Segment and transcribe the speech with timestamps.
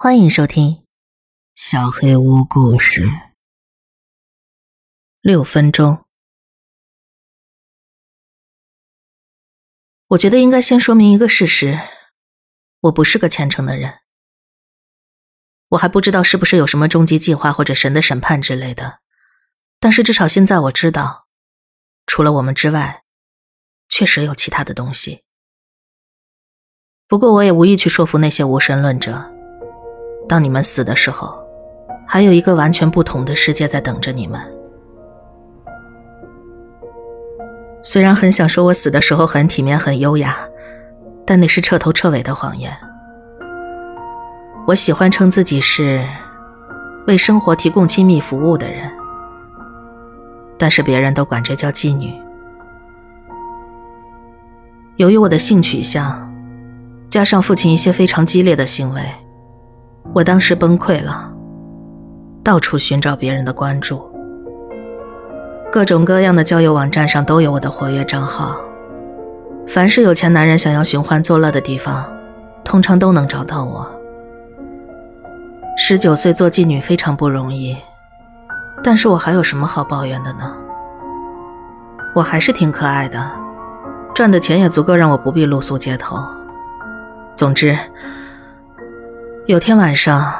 [0.00, 0.74] 欢迎收听
[1.56, 3.02] 《小黑屋故事》。
[5.20, 6.04] 六分钟，
[10.06, 11.80] 我觉得应该先说明一个事实：
[12.82, 13.98] 我不是个虔诚的人。
[15.70, 19.00] 我还不知道是不是有什么终极计划或者神的审判之类的，
[19.80, 21.26] 但是至少现在我知道，
[22.06, 23.02] 除了我们之外，
[23.88, 25.24] 确实有其他的东西。
[27.08, 29.36] 不过我也无意去说服那些无神论者。
[30.28, 31.36] 当你们死的时候，
[32.06, 34.38] 还有一个完全不同的世界在等着你们。
[37.82, 40.36] 虽然很想说我死的时候很体面、很优雅，
[41.24, 42.76] 但那是彻头彻尾的谎言。
[44.66, 46.04] 我喜欢称自己是
[47.06, 48.90] 为生活提供亲密服务的人，
[50.58, 52.14] 但是别人都管这叫妓女。
[54.96, 56.30] 由于我的性取向，
[57.08, 59.02] 加上父亲一些非常激烈的行为。
[60.14, 61.30] 我当时崩溃了，
[62.42, 64.02] 到处寻找别人的关注，
[65.70, 68.58] 各种各样的交友网站上都有我的活跃账号。
[69.66, 72.10] 凡是有钱男人想要寻欢作乐的地方，
[72.64, 73.86] 通常都能找到我。
[75.76, 77.76] 十九岁做妓女非常不容易，
[78.82, 80.52] 但是我还有什么好抱怨的呢？
[82.14, 83.30] 我还是挺可爱的，
[84.14, 86.18] 赚的钱也足够让我不必露宿街头。
[87.36, 87.76] 总之。
[89.48, 90.30] 有天晚上，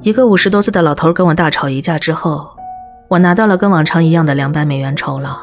[0.00, 2.48] 一个五十多岁的老头跟我大吵一架之后，
[3.08, 5.36] 我拿到了跟往常一样的两百美元酬劳，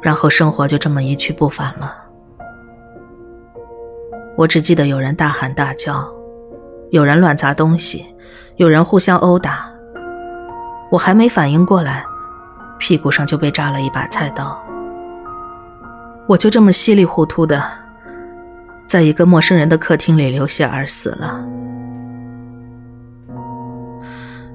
[0.00, 1.94] 然后生活就这么一去不返了。
[4.36, 6.12] 我只记得有人大喊大叫，
[6.90, 8.04] 有人乱砸东西，
[8.56, 9.70] 有人互相殴打。
[10.90, 12.04] 我还没反应过来，
[12.80, 14.60] 屁股上就被扎了一把菜刀，
[16.26, 17.62] 我就这么稀里糊涂的。
[18.92, 21.42] 在一个陌生人的客厅里流血而死了。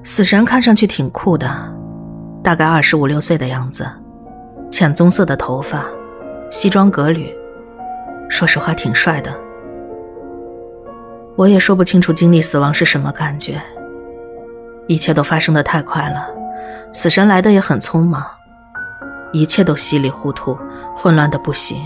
[0.04, 1.50] 死神看上去挺酷的，
[2.40, 3.84] 大概二十五六岁的样子，
[4.70, 5.84] 浅棕色的头发，
[6.52, 7.34] 西装革履，
[8.28, 9.34] 说实话挺帅的。
[11.34, 13.60] 我也说不清楚经历死亡是什么感觉，
[14.86, 16.28] 一切都发生的太快了，
[16.92, 18.24] 死神来的也很匆忙，
[19.32, 20.56] 一切都稀里糊涂，
[20.94, 21.82] 混乱的不行。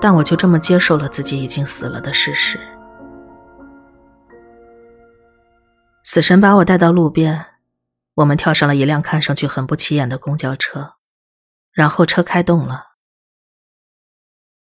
[0.00, 2.60] 但我就这么接受了自己已经死了的事实。
[6.04, 7.46] 死神把我带到路边，
[8.14, 10.94] 我们跳上了一辆看上去很不起眼的公交车，
[11.72, 12.96] 然后车开动了。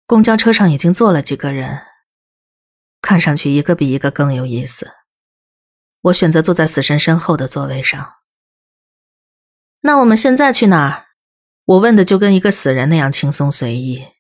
[0.05, 1.81] 公交车上已经坐了几个人，
[3.01, 4.91] 看上去一个比一个更有意思。
[6.01, 8.13] 我选择坐在死神身后的座位上。
[9.81, 11.07] 那我们现在去哪儿？
[11.65, 14.12] 我问的就跟一个死人那样轻松随意。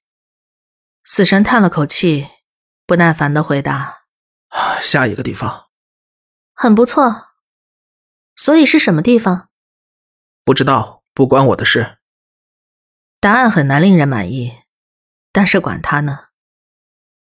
[1.05, 2.29] 死神叹了口气，
[2.85, 4.05] 不耐烦的回答
[4.81, 5.67] ：“下一个地方，
[6.53, 7.31] 很不错。
[8.37, 9.49] 所以是什么地方？
[10.45, 11.97] 不知道，不关我的事。
[13.19, 14.63] 答案很难令人满意，
[15.33, 16.27] 但是管他呢。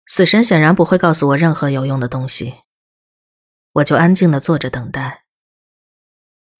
[0.06, 2.64] 死神显然不会告诉我任何有用的东西，
[3.72, 5.24] 我就安静的坐着等待。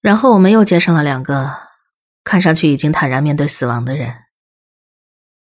[0.00, 1.54] 然后我们又接上了两个
[2.24, 4.24] 看上去已经坦然面对死亡的人。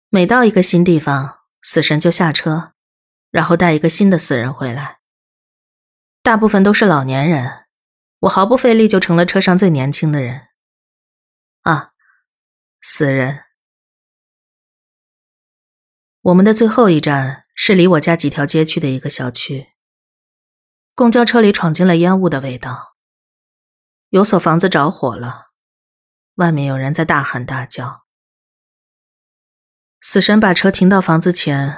[0.09, 2.73] 每到一个新地方。”死神就下车，
[3.31, 5.00] 然后带一个新的死人回来。
[6.22, 7.66] 大部分都是老年人，
[8.19, 10.50] 我毫不费力就成了车上最年轻的人。
[11.62, 11.91] 啊，
[12.81, 13.44] 死人！
[16.22, 19.69] 我们的最后一站是离我家几条街区的一个小区。
[20.95, 22.95] 公交车里闯进了烟雾的味道，
[24.09, 25.51] 有所房子着火了，
[26.35, 28.06] 外面有人在大喊大叫。
[30.00, 31.78] 死神把车停到房子前，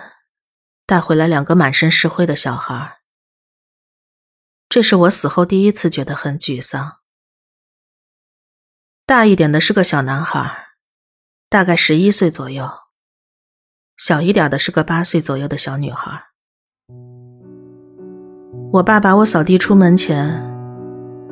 [0.85, 3.00] 带回来两个满身是灰的小孩。
[4.68, 6.97] 这是我死后第一次觉得很沮丧。
[9.06, 10.68] 大一点的是个小男孩，
[11.50, 12.68] 大概十一岁左右；
[13.97, 16.25] 小一点的是个八岁左右的小女孩。
[18.73, 20.28] 我爸把我扫地出门前，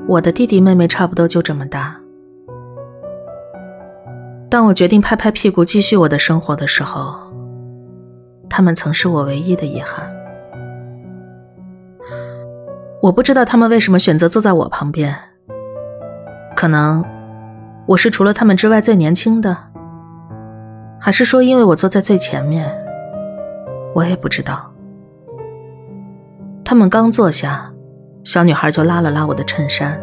[0.08, 2.02] 我的弟弟妹妹差不多就这么大。
[4.50, 7.16] 当我决定拍拍屁股继续我的生活的时候，
[8.50, 10.10] 他们曾是我唯一的遗憾。
[13.02, 15.14] 我不知道他们为什么选择坐在我旁边。
[16.56, 17.04] 可能
[17.86, 19.56] 我是除了他们之外最年轻的，
[21.00, 22.74] 还是说因为我坐在最前面？
[23.94, 24.72] 我也不知道。
[26.64, 27.72] 他们刚坐下，
[28.24, 30.02] 小女孩就拉了拉我的衬衫。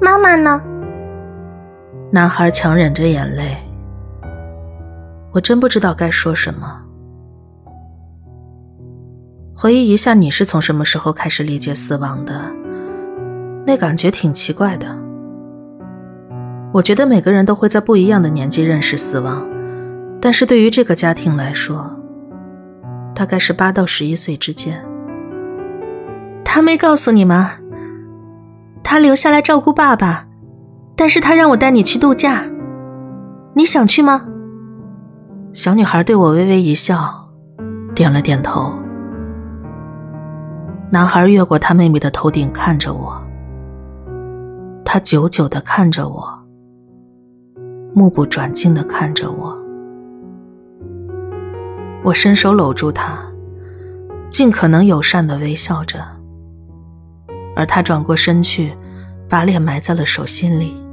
[0.00, 0.62] 妈妈呢？
[2.14, 3.56] 男孩强忍着眼泪，
[5.32, 6.80] 我真不知道该说什么。
[9.52, 12.40] 回忆一下，你是从什么时候开始理解死亡的？
[13.66, 14.96] 那感觉挺奇怪的。
[16.72, 19.44] 我觉得每个人都会在不一样的年纪认识死亡，
[20.20, 21.98] 但是对于这个家庭来说，
[23.12, 24.80] 大概是八到十一岁之间。
[26.44, 27.54] 他没告诉你吗？
[28.84, 30.28] 他留下来照顾爸爸，
[30.96, 32.44] 但是他让我带你去度假，
[33.54, 34.26] 你想去吗？
[35.52, 37.28] 小女孩对我微微一笑，
[37.94, 38.72] 点了点头。
[40.90, 43.20] 男孩越过他妹妹的头顶看着我，
[44.84, 46.32] 他久久的看着我。
[47.92, 49.56] 目不转睛的看着我，
[52.02, 53.18] 我伸手搂住他，
[54.30, 56.04] 尽可能友善的微笑着，
[57.54, 58.76] 而他转过身去，
[59.28, 60.83] 把脸埋在了手心里。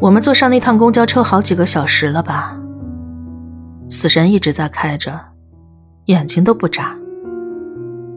[0.00, 2.56] 我们坐上那趟公交车好几个小时了吧？
[3.90, 5.18] 死神一直在开着，
[6.04, 6.96] 眼睛都不眨。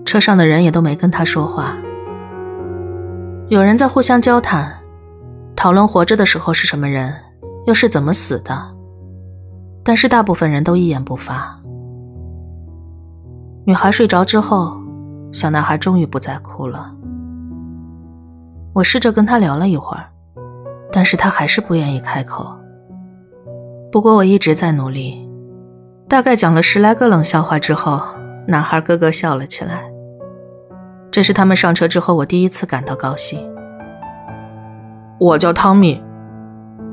[0.06, 1.76] 车上的人也都没跟他说话，
[3.48, 4.78] 有人在互相交谈。
[5.56, 7.14] 讨论活着的时候是什么人，
[7.66, 8.56] 又是怎么死的，
[9.84, 11.60] 但是大部分人都一言不发。
[13.66, 14.80] 女孩睡着之后，
[15.32, 16.94] 小男孩终于不再哭了。
[18.74, 20.11] 我试着跟他聊了一会儿，
[20.92, 22.56] 但是他还是不愿意开口。
[23.92, 25.28] 不过我一直在努力，
[26.08, 28.02] 大概讲了十来个冷笑话之后，
[28.48, 29.84] 男孩咯咯笑了起来。
[31.12, 33.40] 这是他们上车之后我第一次感到高兴。
[35.20, 36.02] 我叫汤米，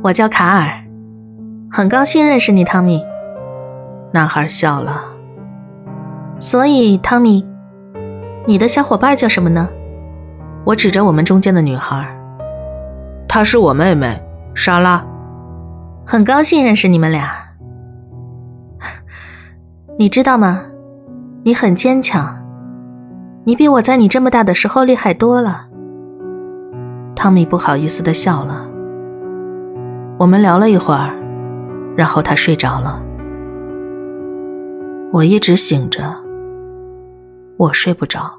[0.03, 0.85] 我叫卡尔，
[1.71, 3.03] 很高兴认识你，汤米。
[4.12, 5.05] 男孩笑了。
[6.41, 7.47] 所以，汤米，
[8.47, 9.69] 你的小伙伴叫什么呢？
[10.65, 12.18] 我指着我们中间的女孩，
[13.29, 14.21] 她是我妹妹
[14.55, 15.05] 莎拉。
[16.07, 17.31] 很高兴认识你们俩。
[19.99, 20.63] 你知道吗？
[21.45, 22.43] 你很坚强，
[23.45, 25.67] 你比我在你这么大的时候厉害多了。
[27.15, 28.69] 汤米不好意思的笑了。
[30.19, 31.15] 我们聊了一会儿，
[31.97, 33.03] 然后他睡着了。
[35.13, 36.15] 我一直醒着，
[37.57, 38.31] 我睡不着。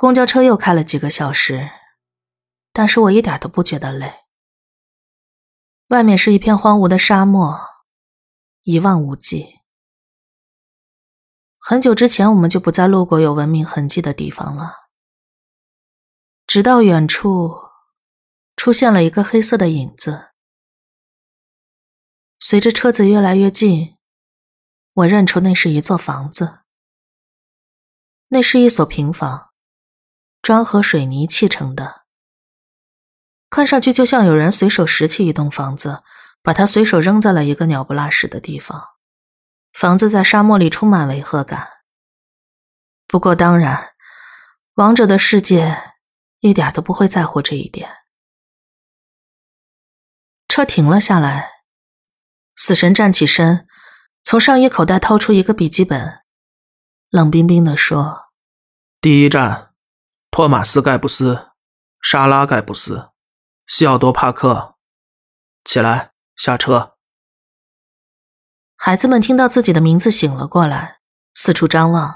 [0.00, 1.68] 公交车又开了几个小时，
[2.72, 4.20] 但是我一点都不觉得累。
[5.88, 7.60] 外面是一片荒芜的沙漠，
[8.62, 9.60] 一望无际。
[11.58, 14.74] 很久之前，我们就不再路过有文明痕迹的地方了。
[16.46, 17.54] 直到远处
[18.56, 20.30] 出现了一个黑色的影子，
[22.38, 23.98] 随着车子越来越近，
[24.94, 26.60] 我认出那是一座房子。
[28.28, 29.49] 那是一所平房，
[30.42, 32.02] 砖和水泥砌成的，
[33.48, 36.02] 看上去就像有人随手拾起一栋房子，
[36.42, 38.82] 把它随手扔在了一个鸟不拉屎的地方。
[39.72, 41.68] 房子在沙漠里充满违和感。
[43.06, 43.92] 不过当然，
[44.74, 45.90] 王者的世界。
[46.40, 47.98] 一点都不会在乎这一点。
[50.48, 51.50] 车停了下来，
[52.56, 53.68] 死神站起身，
[54.24, 56.22] 从上衣口袋掏出一个笔记本，
[57.10, 58.30] 冷冰冰地说
[59.02, 59.69] ：“第一站，
[60.40, 61.50] 托马斯·盖布斯，
[62.00, 63.10] 莎拉·盖布斯，
[63.66, 64.76] 西奥多·帕克，
[65.64, 66.94] 起来，下车。”
[68.74, 71.00] 孩子们听到自己的名字醒了过来，
[71.34, 72.14] 四处张望，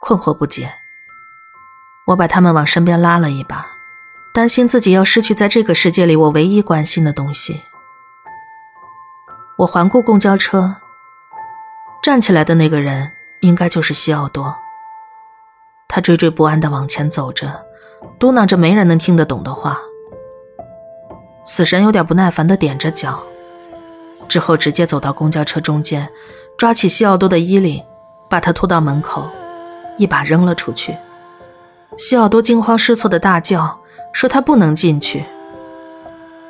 [0.00, 0.72] 困惑不解。
[2.06, 3.66] 我把他们往身边拉了一把，
[4.32, 7.64] 担心自己要失去在这个世界里我唯一关心的东西。
[9.58, 10.76] 我环顾公交车，
[12.00, 14.56] 站起来的那个人应该就是西奥多。
[15.88, 17.64] 他惴惴不安地往前走着，
[18.18, 19.78] 嘟囔着没人能听得懂的话。
[21.44, 23.20] 死神有点不耐烦地点着脚，
[24.26, 26.08] 之后直接走到公交车中间，
[26.58, 27.82] 抓起西奥多的衣领，
[28.28, 29.28] 把他拖到门口，
[29.96, 30.96] 一把扔了出去。
[31.96, 33.78] 西奥多惊慌失措的大叫，
[34.12, 35.24] 说他不能进去。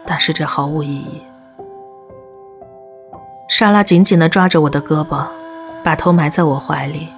[0.07, 1.23] 但是这毫无意义。
[3.49, 5.27] 莎拉紧紧地抓着我的胳膊，
[5.85, 7.09] 把头埋在我怀里。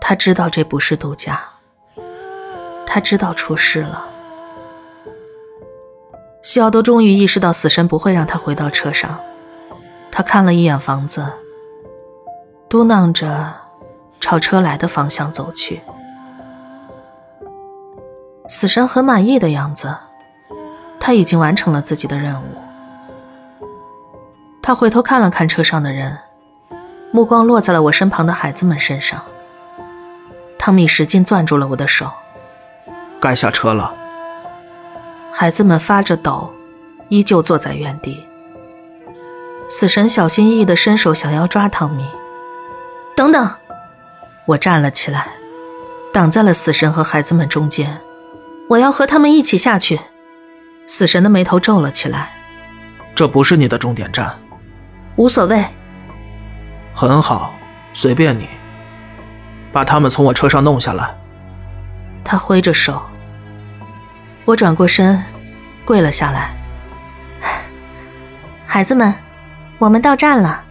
[0.00, 1.40] 他知道这不是度假，
[2.86, 4.06] 他知道出事了。
[6.42, 9.18] 西奥多终于意识到死神不会让他回到车上，
[10.12, 11.26] 他看了一眼房子，
[12.68, 13.52] 嘟囔着
[14.20, 15.82] 朝车来的方向走去。
[18.48, 19.92] 死神很满意的样子，
[21.00, 22.46] 他已经完成了自己的任务。
[24.62, 26.16] 他回头看了看车上的人，
[27.10, 29.20] 目光落在了我身旁的孩子们身上。
[30.58, 32.10] 汤米使劲攥住了我的手，
[33.26, 33.92] 该下车了。
[35.32, 36.54] 孩子们发着抖，
[37.08, 38.24] 依旧坐在原地。
[39.68, 42.06] 死神小心翼翼地伸手想要抓汤米。
[43.16, 43.50] 等等，
[44.44, 45.26] 我站了起来，
[46.12, 47.98] 挡在了死神和孩子们中间。
[48.68, 49.98] 我要和他们一起下去。
[50.86, 52.30] 死神的眉头皱了起来。
[53.12, 54.38] 这不是你的终点站。
[55.16, 55.64] 无所谓。
[56.94, 57.52] 很好，
[57.92, 58.48] 随便你。
[59.72, 61.12] 把他们从我车上弄下来。
[62.24, 63.02] 他挥着手。
[64.46, 65.20] 我转过身，
[65.84, 66.54] 跪了下来。
[68.64, 69.12] 孩子们，
[69.78, 70.64] 我们到站了。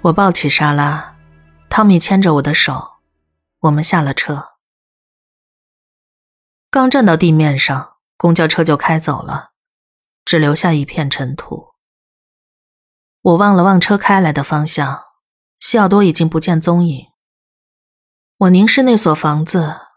[0.00, 1.18] 我抱起莎拉，
[1.68, 2.94] 汤米牵着我的手，
[3.60, 4.54] 我们下了车。
[6.70, 9.50] 刚站到地面上，公交车就开走了，
[10.24, 11.74] 只留下一片尘土。
[13.20, 15.02] 我望了望车开来的方向，
[15.60, 17.08] 西奥多已经不见踪影。
[18.38, 19.88] 我凝视那所房子，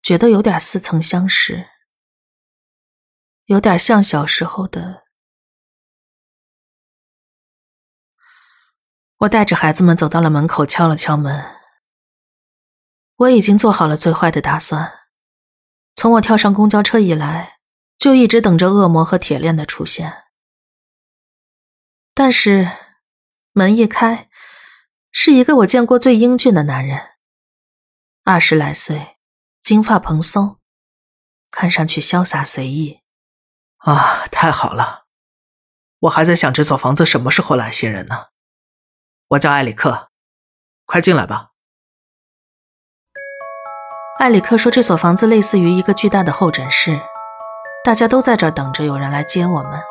[0.00, 1.70] 觉得有点似曾相识，
[3.46, 5.04] 有点像小时候的。
[9.18, 11.58] 我带着孩子们走到了门口，敲了敲门。
[13.16, 15.00] 我已经做好了最坏的打算。
[15.94, 17.58] 从我跳上公交车以来，
[17.98, 20.24] 就一直等着恶魔和铁链的出现。
[22.14, 22.68] 但是，
[23.52, 24.28] 门一开，
[25.12, 27.10] 是一个我见过最英俊的男人，
[28.24, 29.18] 二十来岁，
[29.60, 30.58] 金发蓬松，
[31.50, 33.01] 看上去潇洒随意。
[33.84, 35.02] 啊，太好了！
[36.02, 38.26] 我还在想这所房子什么时候来新人呢。
[39.30, 40.10] 我叫埃里克，
[40.86, 41.48] 快进来吧。
[44.20, 47.00] 埃里克说：“这所房子类似于一个巨大的候诊室，
[47.84, 49.82] 大家都在这儿等着有人来接我们。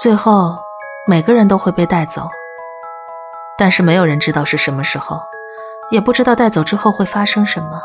[0.00, 0.58] 最后，
[1.06, 2.28] 每个人都会被带走，
[3.56, 5.22] 但是没有人知道是什么时候，
[5.92, 7.80] 也不知道带走之后会发生什么。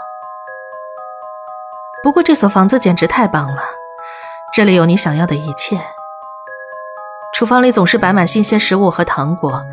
[2.04, 3.64] 不过这所房子简直太棒了，
[4.56, 5.82] 这里有你想要的一切。
[7.34, 9.66] 厨房里总是摆满新鲜食物和糖果，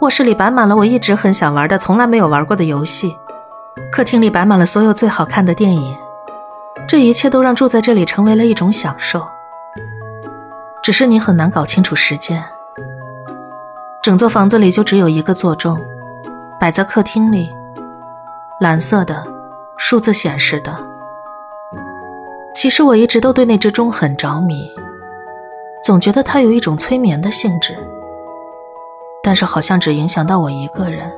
[0.00, 3.16] 卧室里摆满了我一直很想玩的、从来没有玩过的游戏。”
[3.94, 5.96] 客厅里摆满了所有最好看的电影，
[6.88, 9.24] 这一切都让住在这里成为了一种享受。
[10.82, 12.42] 只是你很难搞清楚时间。
[14.02, 15.80] 整座房子里就只有一个座钟，
[16.58, 17.54] 摆在客厅里，
[18.60, 19.24] 蓝色的，
[19.76, 20.93] 数字显示的。
[22.54, 24.70] 其实我一直都对那只钟很着迷，
[25.84, 27.76] 总觉得它有一种催眠的性质，
[29.22, 31.12] 但是好像只影响到我一个人。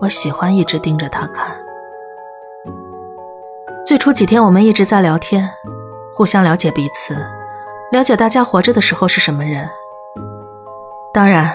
[0.00, 1.56] 我喜欢一直盯着他看。
[3.86, 5.48] 最初几天，我们一直在聊天，
[6.12, 7.16] 互相了解彼此，
[7.90, 9.66] 了解大家活着的时候是什么人。
[11.14, 11.50] 当然，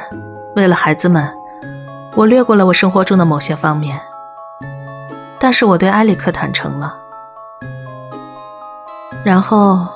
[0.56, 1.32] 为了孩子们，
[2.16, 4.00] 我略过了我生活中的某些方面。
[5.38, 6.98] 但是我对埃里克坦诚了。
[9.24, 9.88] 然后，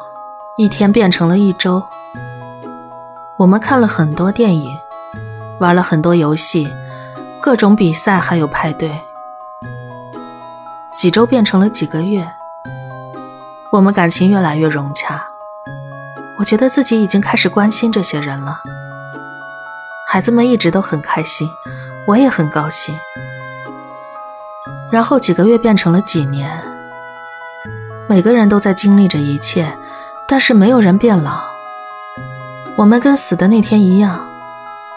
[0.58, 1.84] 一天变成了一周。
[3.38, 4.70] 我们看了很多电影，
[5.60, 6.68] 玩了很多游戏。
[7.42, 9.02] 各种比赛还有派对，
[10.96, 12.26] 几周变成了几个月，
[13.72, 15.22] 我们感情越来越融洽。
[16.40, 18.62] 我觉得自己已经开始关心这些人了。
[20.08, 21.50] 孩子们一直都很开心，
[22.08, 22.96] 我也很高兴。
[24.90, 26.64] 然后几个月变成了几年，
[28.08, 29.78] 每个人都在经历着一切，
[30.28, 31.42] 但是没有人变老。
[32.76, 34.28] 我们跟死的那天一样，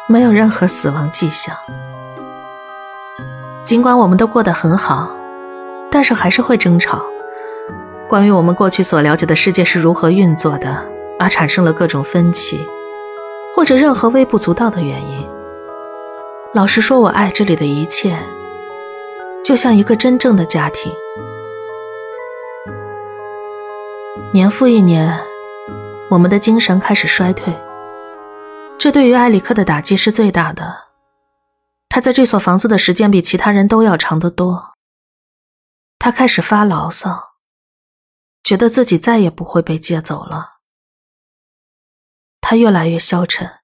[0.08, 1.56] 没有任何死亡迹象。
[3.64, 5.10] 尽管我们都过得很好，
[5.90, 7.02] 但是还是会争吵。
[8.08, 10.84] 关于我们过去所了解的世界是如何运作的，
[11.18, 12.66] 而产生了各种分歧，
[13.54, 15.26] 或者任何微不足道的原因。
[16.54, 18.16] 老实说，我爱这里的一切，
[19.44, 20.92] 就像一个真正的家庭。
[24.36, 25.18] 年复一年，
[26.10, 27.58] 我们的精神开始衰退，
[28.78, 30.88] 这对于埃里克的打击是最大的。
[31.88, 34.74] 他在这所房子的时间比其他人都要长得多。
[35.98, 37.36] 他开始发牢骚，
[38.42, 40.58] 觉得自己再也不会被接走了。
[42.42, 43.60] 他越来越消沉，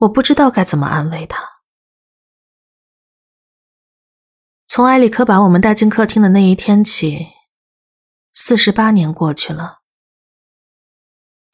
[0.00, 1.62] 我不知道该怎么安慰他。
[4.66, 7.28] 从埃里克把我们带进客厅的那一天起，
[8.34, 9.80] 四十八年过去了。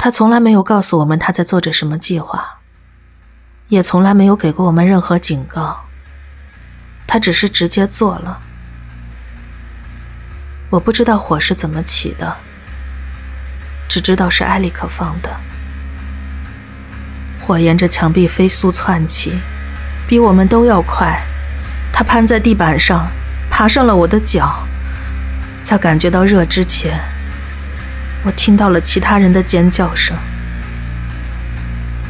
[0.03, 2.61] 他从来没有告诉我们他在做着什么计划，
[3.69, 5.79] 也从来没有给过我们任何警告。
[7.07, 8.41] 他只是直接做了。
[10.71, 12.35] 我不知道火是怎么起的，
[13.91, 15.39] 只知道是埃里克放的。
[17.39, 19.39] 火沿着墙壁飞速窜起，
[20.09, 21.21] 比我们都要快。
[21.93, 23.07] 它攀在地板上，
[23.51, 24.67] 爬上了我的脚。
[25.63, 26.99] 在感觉到热之前，
[28.23, 30.17] 我听到了其他人的尖叫声。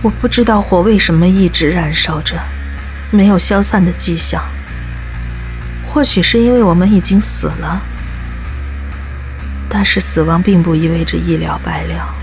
[0.02, 2.40] 我不知道火为什么一直燃烧着，
[3.11, 4.43] 没有消散的迹象。
[5.85, 7.83] 或许是因为我们已经死了，
[9.69, 12.14] 但是死亡并不意味着一了百了。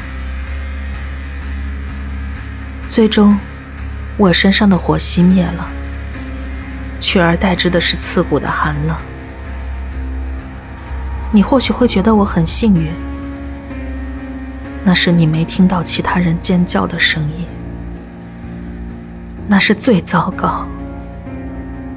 [2.88, 3.38] 最终，
[4.17, 5.67] 我身上的火熄灭了，
[7.00, 8.98] 取而代之的是刺骨的寒冷。
[11.32, 12.91] 你或许会觉得我很幸运，
[14.88, 17.46] 那是你没听到其他人尖叫的声音。
[19.46, 20.65] 那是最糟糕、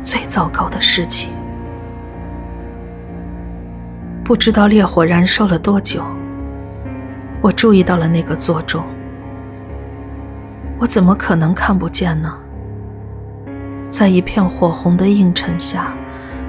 [0.03, 1.31] 最糟糕的事情。
[4.25, 6.05] 不知道烈火燃烧了多久，
[7.41, 8.85] 我注意到了那个座钟。
[10.77, 12.35] 我怎么可能看不见呢？
[13.89, 15.95] 在一片火红的映衬下，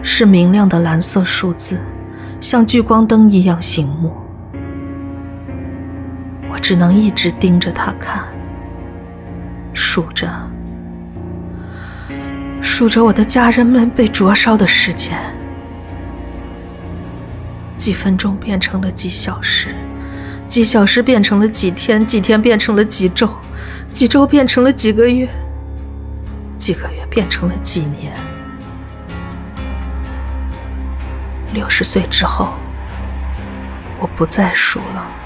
[0.02, 1.80] 是明亮的蓝色数字，
[2.40, 4.12] 像聚光灯一样醒目。
[6.51, 8.27] 我只能一直盯着他看，
[9.74, 10.29] 数着。
[12.62, 15.17] 数着我的家人们被灼烧的时间，
[17.77, 19.74] 几分钟变成了几小时，
[20.46, 23.29] 几小时变成了几天，几天变成了几周，
[23.93, 25.29] 几周变成了几个月，
[26.58, 28.13] 几个月变成了几年。
[31.53, 32.50] 六十岁之后，
[34.00, 35.21] 我不再数了。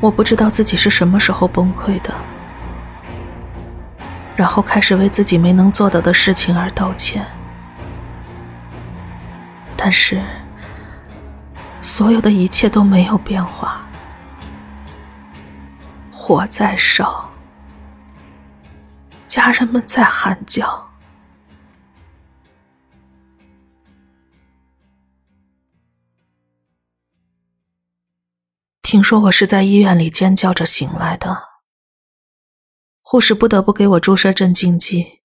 [0.00, 2.12] 我不知道自己是什么时候崩溃的。
[4.36, 7.26] 然后开始为自己没能做到的事情而道歉，
[9.76, 10.22] 但是
[11.82, 13.82] 所有的一切都没有变化，
[16.10, 17.28] 火在烧，
[19.26, 20.89] 家人们在喊叫。
[28.90, 31.50] 听说我是在医院里尖叫着醒来的。
[32.98, 35.20] 护士不得不给我注射镇静剂，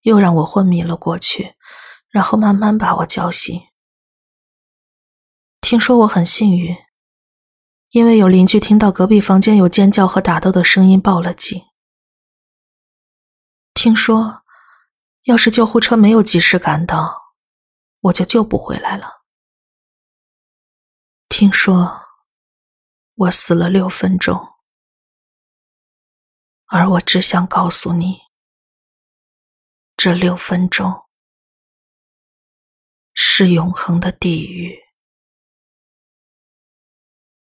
[0.00, 1.54] 又让我昏迷了过去，
[2.08, 3.60] 然后慢慢把我叫醒。
[5.60, 6.74] 听说我很幸运，
[7.90, 11.62] 因为有邻居听到隔壁房间有尖叫和打斗的声音，报了警。
[13.74, 14.42] 听说，
[15.24, 17.34] 要是救护车没有及时赶到，
[18.00, 19.24] 我就救不回来了。
[21.28, 22.01] 听说，
[23.22, 24.54] 我死了六分钟。
[26.66, 28.22] 而我只想告诉你，
[29.96, 31.06] 这六分钟
[33.14, 34.81] 是永恒的地狱。